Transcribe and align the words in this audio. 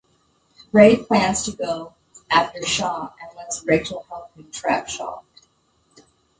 Ray 0.71 0.95
plans 0.97 1.43
to 1.43 1.51
go 1.51 1.93
after 2.31 2.63
Shah 2.65 3.09
and 3.21 3.37
lets 3.37 3.63
Rachel 3.65 4.03
help 4.09 4.33
him 4.35 4.49
trap 4.51 4.89
Shah. 4.89 5.19